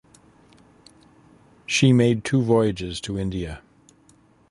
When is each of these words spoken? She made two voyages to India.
She 1.67 1.93
made 1.93 2.23
two 2.25 2.41
voyages 2.41 2.99
to 3.01 3.19
India. 3.19 3.61